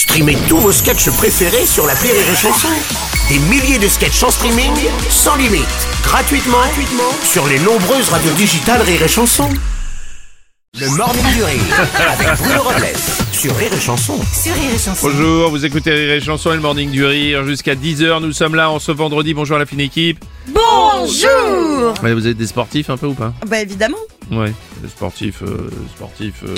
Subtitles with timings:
[0.00, 2.68] Streamez tous vos sketchs préférés sur la Rire et Chanson.
[3.28, 4.72] Des milliers de sketchs en streaming,
[5.10, 5.66] sans limite,
[6.02, 9.46] gratuitement, gratuitement sur les nombreuses radios digitales Rire et Chanson.
[10.80, 12.86] Le Morning du Rire, avec Bruno Robles,
[13.32, 14.18] sur Rire et Chanson.
[15.02, 18.22] Bonjour, vous écoutez Rire et Chanson et le Morning du Rire jusqu'à 10h.
[18.22, 19.34] Nous sommes là en ce vendredi.
[19.34, 20.24] Bonjour à la fine équipe.
[20.48, 23.34] Bonjour Ouais, vous êtes des sportifs un peu ou pas?
[23.46, 23.98] Bah évidemment.
[24.30, 26.44] Ouais, des sportifs, euh, sportifs.
[26.46, 26.54] euh,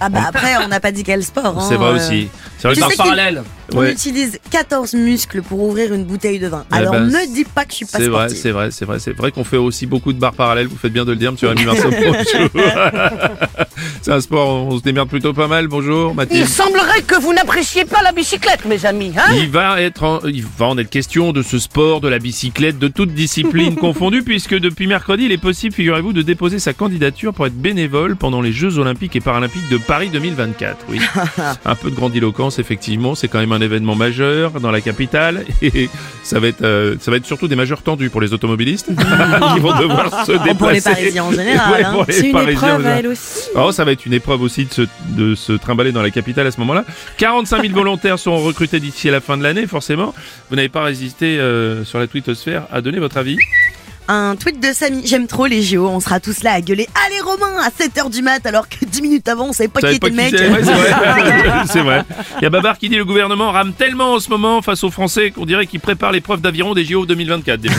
[0.00, 1.58] Ah bah après on n'a pas dit quel sport.
[1.58, 1.96] hein, c'est vrai euh.
[1.96, 2.28] aussi.
[2.72, 3.42] C'est vrai que qu'il- parallèle.
[3.72, 3.92] On Ouais.
[3.92, 6.64] utilise 14 muscles pour ouvrir une bouteille de vin.
[6.70, 8.84] Eh Alors ben, ne dis pas que je suis pas C'est vrai, c'est vrai, c'est
[8.84, 10.66] vrai, c'est vrai qu'on fait aussi beaucoup de barres parallèles.
[10.68, 11.88] Vous faites bien de le dire, Monsieur Rémi Marceau.
[14.02, 15.66] C'est un sport, on se démerde plutôt pas mal.
[15.66, 16.46] Bonjour, Il Mathilde.
[16.46, 20.44] semblerait que vous n'appréciez pas la bicyclette, mes amis, hein Il va être, en, il
[20.58, 24.54] va en être question de ce sport, de la bicyclette, de toute discipline confondue, puisque
[24.58, 28.52] depuis mercredi, il est possible, figurez-vous, de déposer sa candidature pour être bénévole pendant les
[28.52, 30.76] Jeux Olympiques et Paralympiques de Paris 2024.
[30.90, 31.00] Oui,
[31.64, 35.88] un peu de grandiloquence, effectivement, c'est quand même un événement majeur dans la capitale, et
[36.22, 38.86] ça va être, euh, ça va être surtout des majeurs tendus pour les automobilistes,
[39.54, 40.50] qui vont devoir se déplacer.
[40.50, 41.92] Oh, pour les Parisiens en général, Ouais, hein.
[41.92, 43.40] pour les C'est une Parisiens en épreuve elle aussi.
[43.56, 44.82] Oh, ça va être une épreuve aussi de se,
[45.16, 46.84] de se trimballer dans la capitale à ce moment-là.
[47.18, 50.14] 45 000 volontaires seront recrutés d'ici à la fin de l'année, forcément.
[50.50, 53.38] Vous n'avez pas résisté euh, sur la twittosphère à donner votre avis.
[54.06, 55.06] Un tweet de Samy.
[55.06, 55.88] J'aime trop les JO.
[55.88, 56.86] On sera tous là à gueuler.
[57.06, 59.94] Allez Romain à 7h du mat alors que 10 minutes avant on savait pas qui
[59.96, 60.34] était le mec.
[60.36, 60.62] c'est vrai.
[61.66, 62.02] c'est vrai.
[62.38, 64.90] Il y a Babar qui dit le gouvernement rame tellement en ce moment face aux
[64.90, 67.60] Français qu'on dirait qu'il prépare l'épreuve d'aviron des JO 2024.
[67.60, 67.74] déjà.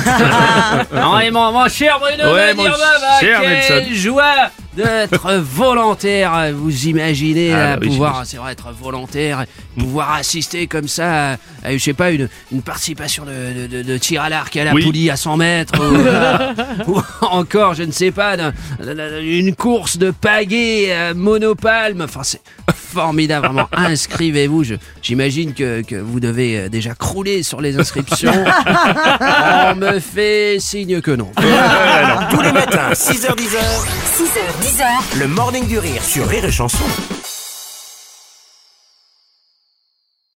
[0.93, 2.77] Non, et mon, mon cher Bruno, Ouais, mon dire,
[3.19, 3.93] cher quelle Nelson.
[3.93, 6.51] joie d'être volontaire.
[6.53, 9.45] Vous imaginez Ah, là, bah pouvoir, c'est vrai, être volontaire,
[9.77, 13.83] pouvoir assister comme ça à, à, je sais pas, une, une participation de, de, de-
[13.83, 14.83] de tir à l'arc à la Oui.
[14.83, 16.53] poulie à 100 mètres, ou, euh,
[16.87, 18.35] ou encore, je ne sais pas,
[19.21, 22.01] une course de pagaie à monopalme.
[22.01, 22.41] Enfin, c'est
[22.73, 23.67] formidable, vraiment.
[23.73, 24.63] Inscrivez-vous.
[24.63, 28.31] Je- J'imagine que, que vous devez euh, déjà crouler sur les inscriptions.
[29.21, 31.31] On me fait signe que non.
[32.75, 33.57] Matins, 6h10,
[34.17, 36.83] 6h, 10h, le Morning du Rire sur Rire et Chanson.